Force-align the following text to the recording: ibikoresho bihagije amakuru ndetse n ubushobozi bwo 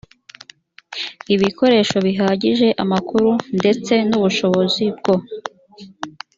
ibikoresho 1.35 1.97
bihagije 2.05 2.67
amakuru 2.83 3.29
ndetse 3.57 3.93
n 4.09 4.11
ubushobozi 4.17 4.83
bwo 4.97 5.15